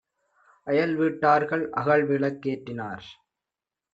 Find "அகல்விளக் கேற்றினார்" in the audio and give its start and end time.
1.71-3.05